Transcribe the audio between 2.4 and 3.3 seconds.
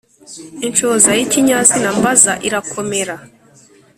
irakomera